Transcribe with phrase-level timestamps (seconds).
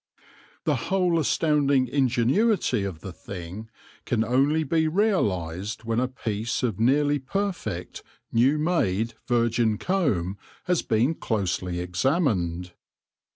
[0.63, 3.69] The whole astounding ingenuity of the thing
[4.03, 8.01] can only be realised when a piece of nearly perfect,
[8.31, 12.73] new made, virgin comb has been closely examined.